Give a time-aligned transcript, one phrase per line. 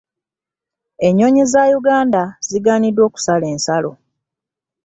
[1.07, 3.91] Ennyonyi za Uganda ziganiddwa okusala ensalo.